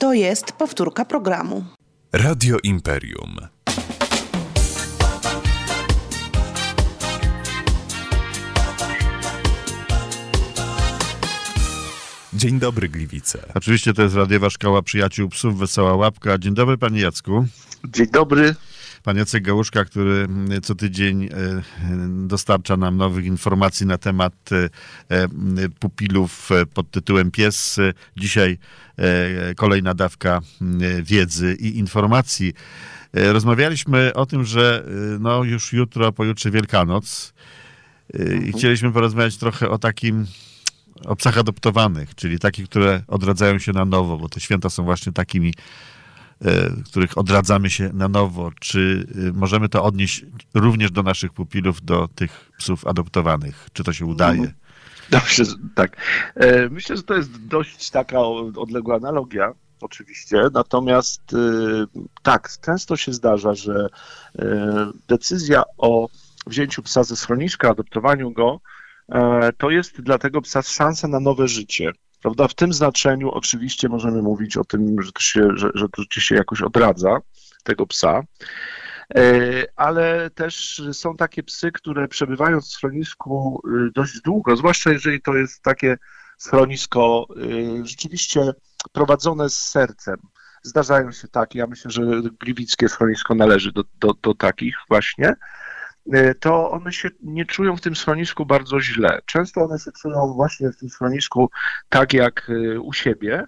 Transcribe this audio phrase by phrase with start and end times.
[0.00, 1.64] To jest powtórka programu.
[2.12, 3.36] Radio Imperium.
[12.32, 13.38] Dzień dobry, Gliwice.
[13.54, 16.38] Oczywiście to jest radiowa szkoła przyjaciół psów Wesoła Łapka.
[16.38, 17.46] Dzień dobry, panie Jacku.
[17.84, 18.54] Dzień dobry.
[19.02, 20.28] Pan Jacek Gałuszka, który
[20.62, 21.28] co tydzień e,
[22.08, 24.68] dostarcza nam nowych informacji na temat e,
[25.08, 25.28] e,
[25.68, 27.80] pupilów pod tytułem Pies.
[28.16, 28.58] Dzisiaj
[29.56, 30.40] kolejna dawka
[31.02, 32.54] wiedzy i informacji.
[33.12, 34.86] Rozmawialiśmy o tym, że
[35.20, 37.32] no już jutro, pojutrze Wielkanoc
[38.46, 40.26] i chcieliśmy porozmawiać trochę o takim
[41.04, 45.12] o psach adoptowanych, czyli takich, które odradzają się na nowo, bo te święta są właśnie
[45.12, 45.54] takimi,
[46.86, 48.50] których odradzamy się na nowo.
[48.60, 53.68] Czy e, możemy to odnieść również do naszych pupilów, do tych psów adoptowanych?
[53.72, 54.52] Czy to się udaje?
[55.10, 55.44] Dobrze,
[55.74, 55.96] tak.
[56.34, 58.20] E, myślę, że to jest dość taka
[58.56, 60.42] odległa analogia, oczywiście.
[60.52, 61.22] Natomiast
[62.22, 63.88] tak, często się zdarza, że
[65.08, 66.08] decyzja o
[66.46, 68.60] wzięciu psa ze schroniska, adoptowaniu go,
[69.10, 71.92] E, to jest dla tego psa szansa na nowe życie.
[72.22, 72.48] Prawda?
[72.48, 76.34] W tym znaczeniu oczywiście możemy mówić o tym, że to się, że, że to się
[76.34, 77.18] jakoś odradza
[77.64, 78.22] tego psa.
[79.14, 79.22] E,
[79.76, 85.34] ale też są takie psy, które przebywają w schronisku y, dość długo, zwłaszcza jeżeli to
[85.34, 85.96] jest takie
[86.38, 88.52] schronisko y, rzeczywiście
[88.92, 90.16] prowadzone z sercem.
[90.62, 92.02] Zdarzają się takie, ja myślę, że
[92.40, 95.34] gliwickie schronisko należy do, do, do takich właśnie.
[96.12, 99.20] E, to one się nie czują w tym schronisku bardzo źle.
[99.26, 101.50] Często one się czują właśnie w tym schronisku
[101.88, 103.46] tak jak e, u siebie.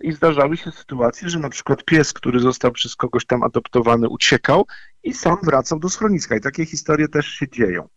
[0.00, 4.66] I zdarzały się sytuacje, że na przykład pies, który został przez kogoś tam adoptowany, uciekał
[5.02, 6.36] i sam wracał do schroniska.
[6.36, 7.88] I takie historie też się dzieją.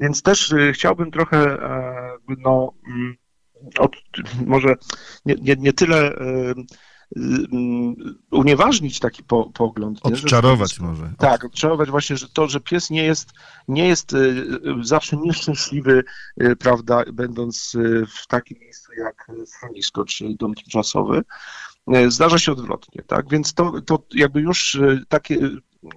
[0.00, 1.58] Więc też e, chciałbym trochę,
[2.38, 3.16] no, mm,
[3.78, 3.96] od,
[4.46, 4.74] może
[5.24, 6.14] nie, nie, nie tyle
[8.30, 10.04] unieważnić taki po, pogląd.
[10.04, 10.12] Nie?
[10.12, 11.12] Odczarować że, może.
[11.18, 13.32] Tak, odczarować właśnie, że to, że pies nie jest,
[13.68, 16.04] nie jest y, y, zawsze nieszczęśliwy,
[16.58, 17.76] prawda, będąc
[18.22, 21.22] w takim miejscu jak schronisko czy dom tymczasowy,
[22.08, 23.28] zdarza się odwrotnie, tak?
[23.30, 24.78] Więc to, to jakby już
[25.08, 25.38] takie,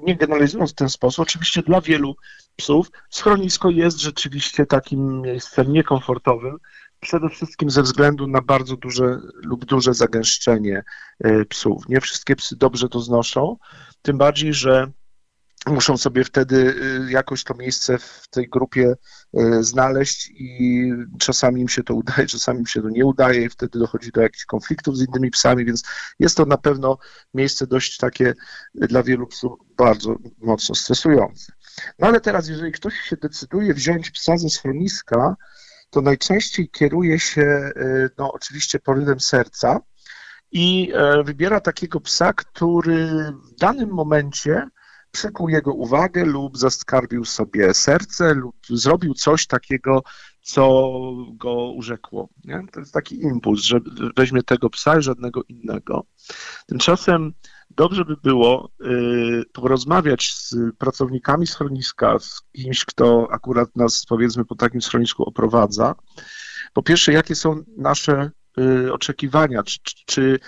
[0.01, 2.15] nie generalizując w ten sposób, oczywiście dla wielu
[2.55, 6.57] psów schronisko jest rzeczywiście takim miejscem niekomfortowym,
[7.03, 10.83] przede wszystkim ze względu na bardzo duże lub duże zagęszczenie
[11.19, 11.89] e, psów.
[11.89, 13.57] Nie wszystkie psy dobrze to znoszą,
[14.01, 14.91] tym bardziej, że
[15.67, 16.75] muszą sobie wtedy
[17.07, 18.93] e, jakoś to miejsce w tej grupie
[19.33, 23.49] e, znaleźć i czasami im się to udaje, czasami im się to nie udaje i
[23.49, 25.83] wtedy dochodzi do jakichś konfliktów z innymi psami, więc
[26.19, 26.97] jest to na pewno
[27.33, 28.33] miejsce dość takie
[28.75, 31.53] dla wielu psów bardzo mocno stresujące.
[31.99, 35.35] No ale teraz, jeżeli ktoś się decyduje wziąć psa ze schroniska,
[35.93, 39.79] to najczęściej kieruje się y, no, oczywiście porywem serca
[40.51, 43.07] i e, wybiera takiego psa, który
[43.51, 44.67] w danym momencie
[45.11, 50.03] przykuł jego uwagę lub zaskarbił sobie serce lub zrobił coś takiego,
[50.41, 50.91] co
[51.33, 52.29] go urzekło.
[52.43, 52.61] Nie?
[52.71, 53.79] To jest taki impuls, że
[54.17, 56.05] weźmie tego psa i żadnego innego.
[56.67, 57.33] Tymczasem
[57.75, 64.55] dobrze by było y, porozmawiać z pracownikami schroniska, z kimś, kto akurat nas powiedzmy po
[64.55, 65.95] takim schronisku oprowadza.
[66.73, 70.39] Po pierwsze, jakie są nasze y, oczekiwania, czy, czy, czy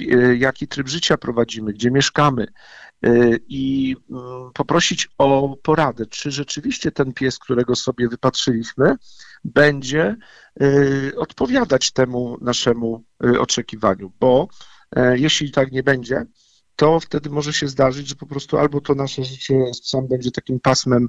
[0.00, 2.46] y, jaki tryb życia prowadzimy, gdzie mieszkamy?
[3.48, 8.96] I mm, poprosić o poradę, czy rzeczywiście ten pies, którego sobie wypatrzyliśmy,
[9.44, 10.16] będzie
[11.16, 13.04] odpowiadać temu naszemu
[13.38, 14.48] oczekiwaniu, bo
[15.14, 16.26] jeśli tak nie będzie,
[16.80, 20.60] to wtedy może się zdarzyć, że po prostu albo to nasze życie sam będzie takim
[20.60, 21.08] pasmem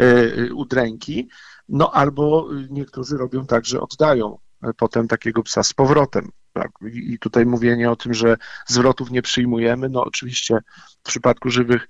[0.00, 1.28] e, e, udręki,
[1.68, 6.30] no albo niektórzy robią tak, że oddają e, potem takiego psa z powrotem.
[6.52, 6.70] Tak?
[6.92, 8.36] I tutaj mówienie o tym, że
[8.66, 10.58] zwrotów nie przyjmujemy, no oczywiście
[11.02, 11.88] w przypadku żywych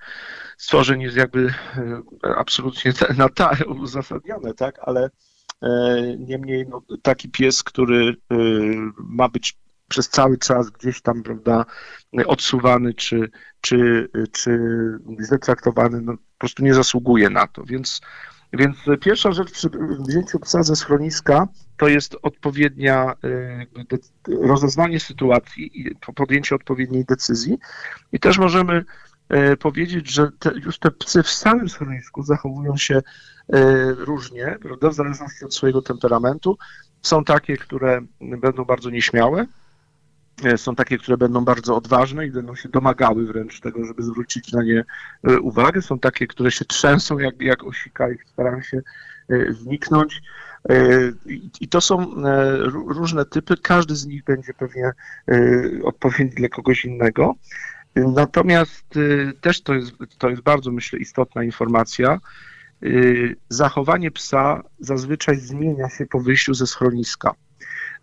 [0.58, 1.54] stworzeń jest jakby
[2.36, 5.10] absolutnie na ta uzasadnione, tak, ale
[6.18, 8.16] niemniej no, taki pies, który
[8.98, 9.56] ma być
[9.90, 11.64] przez cały czas gdzieś tam, prawda,
[12.26, 14.60] odsuwany czy, czy, czy
[15.26, 17.64] źle traktowany, no, po prostu nie zasługuje na to.
[17.64, 18.00] Więc,
[18.52, 19.70] więc pierwsza rzecz przy
[20.08, 27.58] wzięciu psa ze schroniska to jest odpowiednia y, rozeznanie sytuacji i podjęcie odpowiedniej decyzji.
[28.12, 28.84] I też możemy
[29.52, 33.02] y, powiedzieć, że te, już te psy w samym schronisku zachowują się y,
[33.94, 36.58] różnie, prawda, w zależności od swojego temperamentu.
[37.02, 39.59] Są takie, które będą bardzo nieśmiałe, E,
[40.56, 44.62] są takie, które będą bardzo odważne i będą się domagały wręcz tego, żeby zwrócić na
[44.62, 44.84] nie
[45.24, 45.82] e, uwagę.
[45.82, 48.80] Są takie, które się trzęsą jak, jak osika i starają się
[49.28, 50.22] e, zniknąć.
[51.60, 52.14] I to są
[52.86, 54.92] różne typy, każdy z nich będzie pewnie
[55.84, 57.34] odpowiedni dla kogoś innego.
[57.96, 58.84] Natomiast
[59.40, 62.18] też to jest, to jest bardzo, myślę, istotna informacja.
[63.48, 67.34] Zachowanie psa zazwyczaj zmienia się po wyjściu ze schroniska,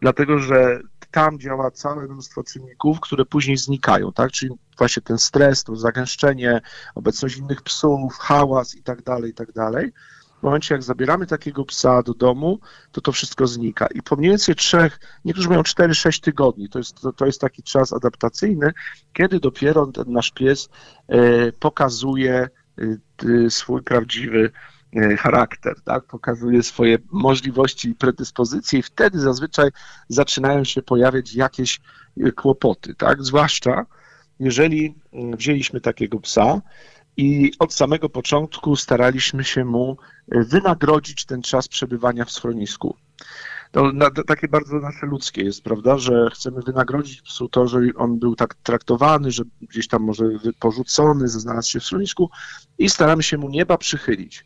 [0.01, 0.79] dlatego że
[1.11, 4.31] tam działa całe mnóstwo czynników, które później znikają, tak?
[4.31, 6.61] Czyli właśnie ten stres, to zagęszczenie,
[6.95, 9.91] obecność innych psów, hałas i tak dalej, i tak dalej.
[10.39, 12.59] W momencie, jak zabieramy takiego psa do domu,
[12.91, 13.87] to to wszystko znika.
[13.87, 17.63] I po mniej więcej trzech, niektórzy mają 4-6 tygodni, to jest, to, to jest taki
[17.63, 18.71] czas adaptacyjny,
[19.13, 20.69] kiedy dopiero ten nasz pies
[21.07, 22.49] e, pokazuje
[23.45, 24.51] e, swój prawdziwy
[25.19, 26.03] charakter, tak?
[26.03, 29.69] pokazuje swoje możliwości i predyspozycje i wtedy zazwyczaj
[30.09, 31.79] zaczynają się pojawiać jakieś
[32.23, 33.23] e, kłopoty, tak?
[33.23, 33.85] Zwłaszcza
[34.39, 36.61] jeżeli mm, wzięliśmy takiego psa
[37.17, 39.97] i od samego początku staraliśmy się mu
[40.31, 42.95] e, wynagrodzić ten czas przebywania w schronisku.
[43.71, 48.19] To na, takie bardzo nasze ludzkie jest, prawda, że chcemy wynagrodzić psu to, że on
[48.19, 50.23] był tak traktowany, że gdzieś tam może
[50.59, 52.29] porzucony, znalazł się w schronisku
[52.77, 54.45] i staramy się mu nieba przychylić.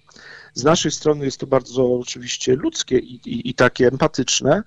[0.53, 4.63] Z naszej strony jest to bardzo oczywiście ludzkie i, i, i takie empatyczne,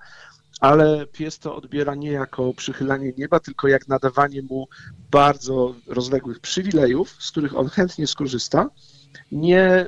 [0.61, 4.69] ale pies to odbiera nie jako przychylanie nieba, tylko jak nadawanie mu
[5.11, 8.71] bardzo rozległych przywilejów, z których on chętnie skorzysta,
[9.33, 9.87] nie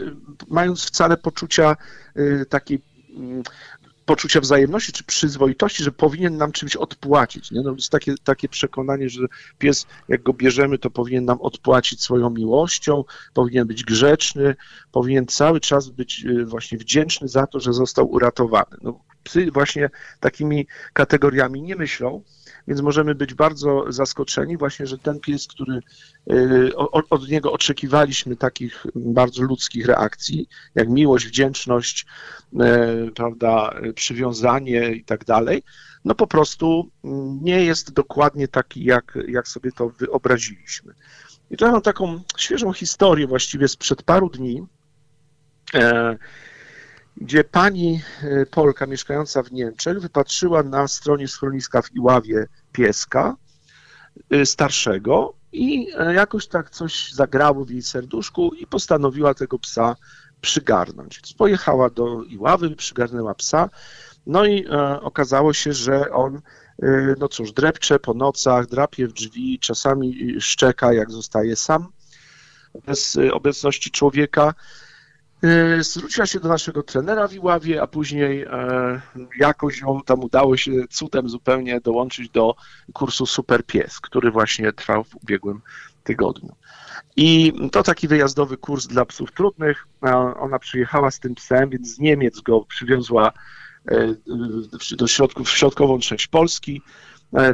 [0.48, 1.76] mając wcale poczucia
[2.16, 2.82] y, takiej
[3.16, 3.42] mm,
[4.06, 7.50] poczucia wzajemności czy przyzwoitości, że powinien nam czymś odpłacić.
[7.50, 7.62] Nie?
[7.62, 9.26] No, jest takie, takie przekonanie, że
[9.58, 13.04] pies, jak go bierzemy, to powinien nam odpłacić swoją miłością,
[13.34, 14.54] powinien być grzeczny,
[14.92, 18.76] powinien cały czas być y, właśnie wdzięczny za to, że został uratowany.
[18.82, 22.22] No, psy właśnie takimi kategoriami nie myślą,
[22.68, 25.80] więc możemy być bardzo zaskoczeni właśnie, że ten pies, który
[26.32, 26.76] y,
[27.10, 32.06] od niego oczekiwaliśmy takich bardzo ludzkich reakcji, jak miłość, wdzięczność,
[32.52, 32.56] y,
[33.14, 35.62] prawda, przywiązanie i tak dalej,
[36.04, 36.90] no po prostu
[37.42, 40.94] nie jest dokładnie taki, jak, jak sobie to wyobraziliśmy.
[41.50, 44.62] I tu mam taką świeżą historię właściwie sprzed paru dni,
[45.74, 46.16] e,
[47.16, 53.36] gdzie pani e, Polka mieszkająca w Niemczech wypatrzyła na stronie schroniska w Iławie pieska
[54.30, 59.96] e, starszego i e, jakoś tak coś zagrało w jej serduszku i postanowiła tego psa
[60.40, 61.20] przygarnąć.
[61.38, 63.70] Pojechała do Iławy, przygarnęła psa,
[64.26, 64.66] no i
[65.00, 66.40] okazało się, że on
[67.18, 71.88] no cóż, drepcze po nocach, drapie w drzwi, czasami szczeka, jak zostaje sam
[72.86, 74.54] bez obecności człowieka.
[75.42, 79.00] E, zwróciła się do naszego trenera w Iławie, a później e,
[79.38, 82.54] jakoś ją tam udało się cudem zupełnie dołączyć do
[82.92, 85.60] kursu Super Pies, który właśnie trwał w ubiegłym
[86.04, 86.56] tygodniu.
[87.16, 89.86] I to taki wyjazdowy kurs dla psów trudnych.
[90.40, 93.32] Ona przyjechała z tym psem, więc z Niemiec go przywiozła
[93.88, 94.14] e,
[94.96, 96.82] do środków, w środkową część Polski.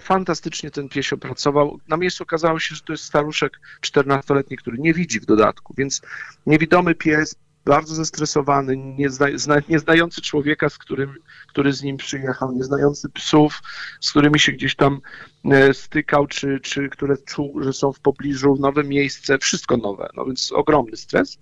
[0.00, 1.78] Fantastycznie ten pies opracował.
[1.88, 6.02] Na miejscu okazało się, że to jest staruszek 14-letni, który nie widzi w dodatku, więc
[6.46, 11.14] niewidomy pies bardzo zestresowany, nie, zna, nie znający człowieka, z którym,
[11.48, 13.62] który z nim przyjechał, nie znający psów,
[14.00, 15.00] z którymi się gdzieś tam
[15.44, 20.24] e, stykał, czy, czy które czuł, że są w pobliżu, nowe miejsce, wszystko nowe, no
[20.24, 21.38] więc ogromny stres,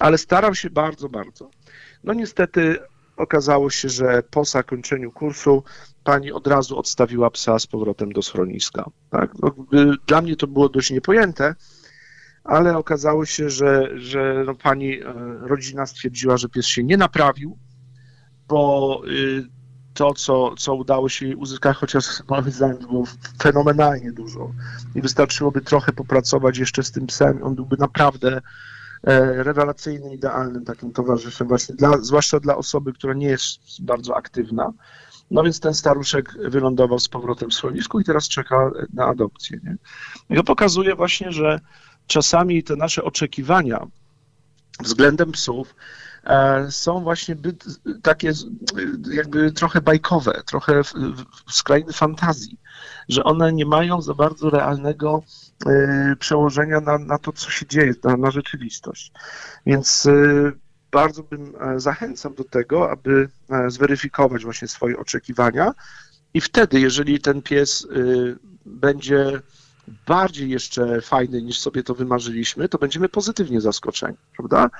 [0.00, 1.50] ale starał się bardzo, bardzo.
[2.04, 2.78] No niestety
[3.16, 5.62] okazało się, że po zakończeniu kursu
[6.04, 8.84] pani od razu odstawiła psa z powrotem do schroniska.
[9.10, 9.30] Tak?
[9.42, 9.54] No,
[10.06, 11.54] dla mnie to było dość niepojęte,
[12.44, 17.58] ale okazało się, że, że no pani e, rodzina stwierdziła, że pies się nie naprawił,
[18.48, 19.44] bo y,
[19.94, 23.04] to, co, co udało się uzyskać, chociaż moim zdaniem było
[23.42, 24.50] fenomenalnie dużo
[24.94, 28.40] i wystarczyłoby trochę popracować jeszcze z tym psem, on byłby naprawdę
[29.02, 34.72] e, rewelacyjnym, idealnym takim towarzyszem właśnie, dla, zwłaszcza dla osoby, która nie jest bardzo aktywna.
[35.30, 39.60] No więc ten staruszek wylądował z powrotem w schronisku i teraz czeka na adopcję.
[39.64, 39.76] Nie?
[40.30, 41.60] I to pokazuje właśnie, że
[42.06, 43.86] czasami te nasze oczekiwania
[44.80, 45.74] względem psów
[46.24, 47.64] e, są właśnie byt,
[48.02, 48.32] takie
[49.12, 50.82] jakby trochę bajkowe, trochę
[51.50, 52.58] skrajny fantazji,
[53.08, 55.22] że one nie mają za bardzo realnego
[55.66, 59.12] e, przełożenia na, na to, co się dzieje, na, na rzeczywistość.
[59.66, 60.12] Więc e,
[60.92, 63.28] bardzo bym zachęcał do tego, aby
[63.68, 65.72] zweryfikować właśnie swoje oczekiwania
[66.34, 67.86] i wtedy, jeżeli ten pies
[68.66, 69.40] będzie
[70.06, 74.70] bardziej jeszcze fajny niż sobie to wymarzyliśmy, to będziemy pozytywnie zaskoczeni, prawda?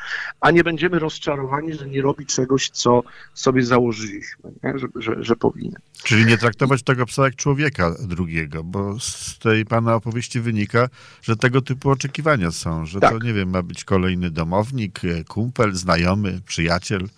[0.41, 3.03] A nie będziemy rozczarowani, że nie robi czegoś, co
[3.35, 5.81] sobie założyliśmy, że, że, że, powinien.
[6.03, 10.89] Czyli nie traktować tego psa jak człowieka drugiego, bo z tej pana opowieści wynika,
[11.23, 13.13] że tego typu oczekiwania są, że tak.
[13.13, 17.09] to, nie wiem, ma być kolejny domownik, kumpel, znajomy, przyjaciel.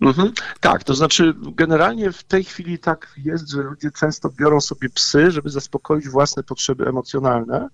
[0.00, 0.32] Mhm.
[0.60, 5.30] Tak, to znaczy generalnie w tej chwili tak jest, że ludzie często biorą sobie psy,
[5.30, 7.68] żeby zaspokoić własne potrzeby emocjonalne,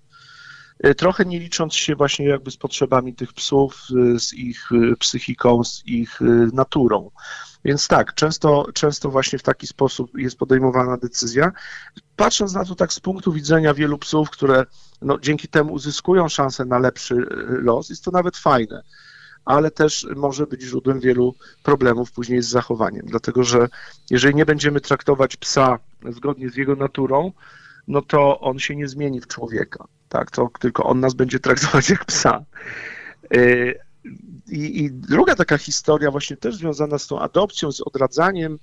[0.85, 4.95] y, trochę nie licząc się właśnie jakby z potrzebami tych psów, y, z ich y,
[4.99, 6.19] psychiką, z ich
[6.53, 7.11] naturą.
[7.65, 11.51] Więc tak, często, często właśnie w taki sposób jest podejmowana decyzja.
[12.15, 14.65] Patrząc na to tak z punktu widzenia wielu psów, które
[15.01, 17.15] no, dzięki temu uzyskują szansę na lepszy
[17.47, 18.83] los, jest to nawet fajne
[19.47, 23.05] ale też może być źródłem wielu problemów później z zachowaniem.
[23.05, 23.67] Dlatego, że
[24.09, 27.31] jeżeli nie będziemy traktować psa zgodnie z jego naturą,
[27.87, 30.31] no to on się nie zmieni w człowieka, tak?
[30.31, 32.45] To tylko on nas będzie traktować jak psa.
[33.35, 33.79] Y,
[34.47, 38.59] I, I, druga taka historia, właśnie też związana z tą adopcją, z odradzaniem,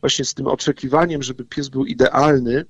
[0.00, 2.64] właśnie z tym oczekiwaniem, żeby pies był idealny.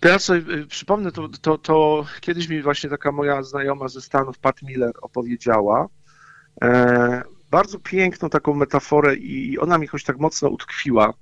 [0.00, 4.38] Teraz sobie y, przypomnę, to, to, to kiedyś mi właśnie taka moja znajoma ze Stanów,
[4.38, 5.88] Pat Miller, opowiedziała,
[7.50, 11.14] bardzo piękną taką metaforę i ona mi choć tak mocno utkwiła,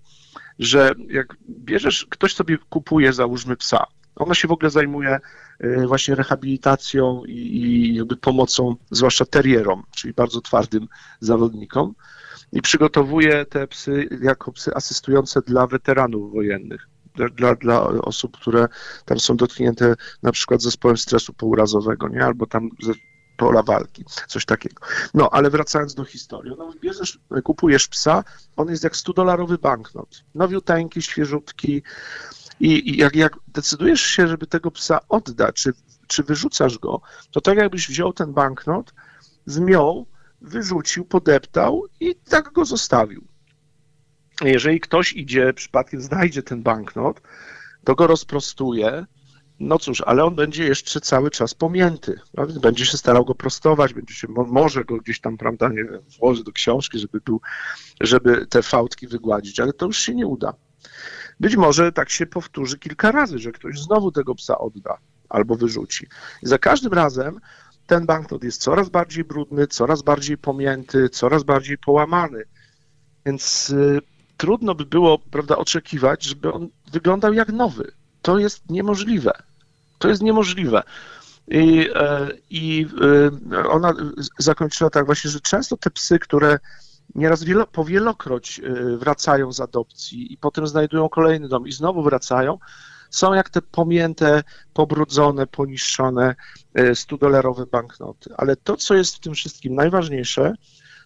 [0.59, 3.87] że jak bierzesz, ktoś sobie kupuje, załóżmy psa,
[4.17, 5.21] ona się w ogóle zajmuje
[5.61, 10.89] e, właśnie rehabilitacją i, jakby pomocą, zwłaszcza terierom, czyli bardzo twardym
[11.21, 11.95] zawodnikom
[12.53, 16.89] i przygotowuje te psy jako psy asystujące dla weteranów wojennych.
[17.37, 18.69] Dla, dla osób, które
[19.05, 22.25] tam są dotknięte na przykład zespołem stresu pourazowego, nie?
[22.25, 22.69] albo tam
[23.37, 24.87] pola walki, coś takiego.
[25.15, 28.25] No, ale wracając do historii, no, bierzesz, kupujesz psa,
[28.57, 31.83] on jest jak 100-dolarowy banknot, nowiuteńki, świeżutki
[32.61, 35.73] i, i jak, jak decydujesz się, żeby tego psa oddać, czy,
[36.07, 37.01] czy wyrzucasz go,
[37.31, 38.95] to tak jakbyś wziął ten banknot,
[39.47, 40.07] zmiął,
[40.41, 43.25] wyrzucił, podeptał i tak go zostawił.
[44.43, 47.21] Jeżeli ktoś idzie, przypadkiem znajdzie ten banknot,
[47.85, 49.07] to go rozprostuje,
[49.61, 52.21] no cóż, ale on będzie jeszcze cały czas pomięty.
[52.33, 52.61] Prawda?
[52.61, 56.45] Będzie się starał go prostować, będzie się, może go gdzieś tam, prawda, nie wiem, włoży
[56.45, 57.41] do książki, żeby, był,
[58.01, 60.55] żeby te fałdki wygładzić, ale to już się nie uda.
[61.41, 66.07] Być może tak się powtórzy kilka razy, że ktoś znowu tego psa odda albo wyrzuci.
[66.43, 67.41] I za każdym razem
[67.87, 72.45] ten banknot jest coraz bardziej brudny, coraz bardziej pomięty, coraz bardziej połamany.
[73.27, 74.01] Więc y,
[74.37, 77.93] trudno by było, prawda, oczekiwać, żeby on wyglądał jak nowy.
[78.25, 79.33] To jest niemożliwe.
[79.99, 80.83] To jest niemożliwe.
[81.49, 82.87] I, e, i
[83.53, 83.93] e, ona
[84.39, 86.59] zakończyła tak właśnie, że często te psy, które
[87.15, 92.59] nieraz wielo, powielokroć e, wracają z adopcji i potem znajdują kolejny dom i znowu wracają,
[93.11, 96.35] są jak te pomięte, pobrudzone, poniszczone
[96.75, 98.31] 100-dolarowe banknoty.
[98.37, 100.55] Ale to, co jest w tym wszystkim najważniejsze,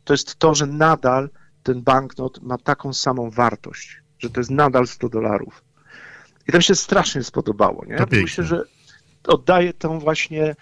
[0.05, 1.31] to jest to, że nadal
[1.63, 5.68] ten banknot ma taką samą wartość, że to jest nadal 100 dolarów.
[6.49, 7.85] I to mi się strasznie spodobało.
[7.85, 7.97] Nie?
[8.23, 8.65] Myślę, że
[9.27, 10.57] oddaje tą właśnie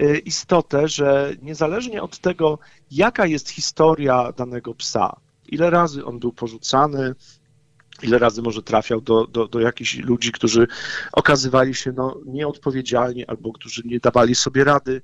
[0.00, 2.58] y, istotę, że niezależnie od tego,
[2.90, 5.16] jaka jest historia danego psa,
[5.48, 7.14] ile razy on był porzucany,
[8.02, 10.66] ile razy może trafiał do, do, do jakichś ludzi, którzy
[11.12, 15.02] okazywali się no, nieodpowiedzialni, albo którzy nie dawali sobie rady,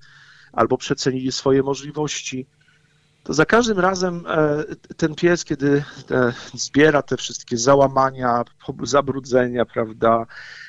[0.52, 2.46] albo przecenili swoje możliwości,
[3.24, 4.64] to za każdym razem e,
[4.96, 8.44] ten pies, kiedy e, zbiera te wszystkie załamania,
[8.82, 10.26] zabrudzenia, prawda,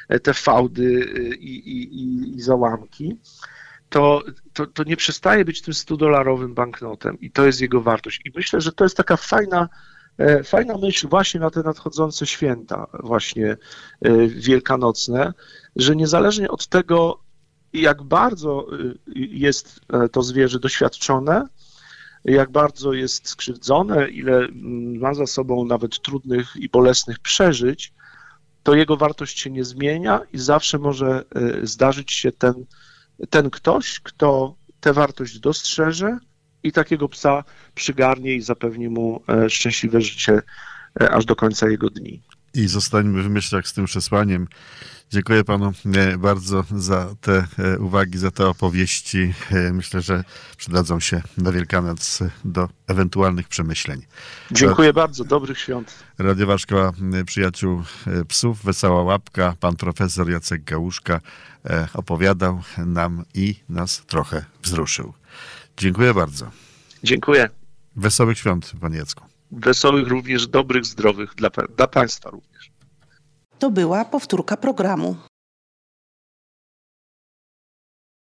[0.09, 1.05] e, te fałdy
[1.39, 3.17] i, i, i załamki,
[3.89, 8.21] to, to, to nie przestaje być tym 100-dolarowym banknotem i to jest jego wartość.
[8.25, 9.69] I myślę, że to jest taka fajna,
[10.43, 13.57] fajna myśl właśnie na te nadchodzące święta, właśnie
[14.27, 15.33] wielkanocne,
[15.75, 17.19] że niezależnie od tego,
[17.73, 18.67] jak bardzo
[19.15, 19.79] jest
[20.11, 21.47] to zwierzę doświadczone,
[22.25, 27.93] jak bardzo jest skrzywdzone, ile mm, ma za sobą nawet trudnych i bolesnych przeżyć,
[28.63, 32.65] to jego wartość się nie zmienia i zawsze może e, zdarzyć się ten,
[33.29, 36.17] ten ktoś, kto tę wartość dostrzeże
[36.63, 37.43] i takiego psa
[37.75, 40.41] przygarnie i zapewni mu e, szczęśliwe życie
[41.01, 42.21] e, aż do końca jego dni.
[42.55, 44.47] I zostańmy w myślach z tym przesłaniem.
[45.09, 49.33] Dziękuję panu e, bardzo za te e, uwagi, za te opowieści.
[49.51, 50.23] E, myślę, że
[50.57, 54.01] przydadzą się na Wielkanoc do ewentualnych przemyśleń.
[54.51, 55.93] Dziękuję bardzo, dobrych świąt.
[56.17, 56.91] Radiowa Szkoła
[57.25, 57.83] Przyjaciół
[58.27, 61.21] Psów, Wesoła Łapka, pan profesor Jacek Gałuszka
[61.93, 65.13] opowiadał nam i nas trochę wzruszył.
[65.77, 66.51] Dziękuję bardzo.
[67.03, 67.49] Dziękuję.
[67.95, 69.34] Wesołych świąt, panie Jacku.
[69.55, 72.71] Wesołych również, dobrych, zdrowych dla, dla państwa również.
[73.59, 75.15] To była powtórka programu.